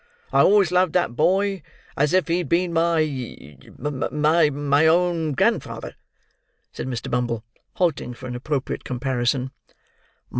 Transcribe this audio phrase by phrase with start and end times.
[0.33, 1.61] I always loved that boy
[1.95, 5.95] as if he'd been my—my—my own grandfather,"
[6.73, 7.11] said Mr.
[7.11, 7.43] Bumble,
[7.73, 9.51] halting for an appropriate comparison.